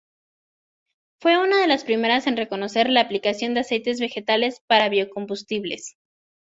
[1.19, 5.95] Fue una de las primeras en reconocer la aplicación de aceites vegetales para biocombustibles.